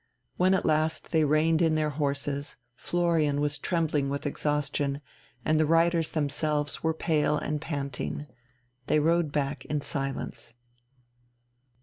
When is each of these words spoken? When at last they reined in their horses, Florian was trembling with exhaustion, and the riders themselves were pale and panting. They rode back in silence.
When 0.35 0.55
at 0.55 0.65
last 0.65 1.11
they 1.11 1.23
reined 1.23 1.61
in 1.61 1.75
their 1.75 1.91
horses, 1.91 2.55
Florian 2.75 3.39
was 3.39 3.59
trembling 3.59 4.09
with 4.09 4.25
exhaustion, 4.25 4.99
and 5.45 5.59
the 5.59 5.65
riders 5.67 6.09
themselves 6.09 6.81
were 6.83 6.95
pale 6.95 7.37
and 7.37 7.61
panting. 7.61 8.25
They 8.87 8.99
rode 8.99 9.31
back 9.31 9.63
in 9.65 9.79
silence. 9.81 10.55